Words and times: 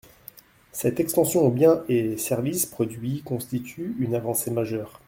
Cette 0.71 0.99
extension 0.99 1.43
aux 1.45 1.51
biens 1.51 1.83
et 1.87 2.17
services 2.17 2.65
produits 2.65 3.21
constitue 3.21 3.95
une 3.99 4.15
avancée 4.15 4.49
majeure. 4.49 4.99